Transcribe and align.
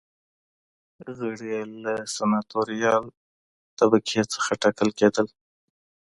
غړي 1.17 1.45
یې 1.53 1.61
له 1.83 1.93
سناتوریال 2.15 3.03
طبقې 3.79 4.21
څخه 4.33 4.51
ټاکل 4.61 4.89
کېدل. 4.99 5.27